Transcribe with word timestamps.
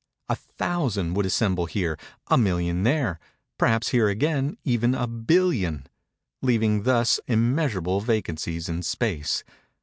A 0.29 0.35
thousand 0.35 1.13
would 1.13 1.27
assemble 1.27 1.67
here; 1.67 1.95
a 2.25 2.35
million 2.35 2.81
there—perhaps 2.81 3.89
here, 3.89 4.09
again, 4.09 4.57
even 4.63 4.95
a 4.95 5.05
billion—leaving, 5.05 6.81
thus, 6.81 7.19
immeasurable 7.27 8.01
vacancies 8.01 8.67
in 8.67 8.81
space. 8.81 9.43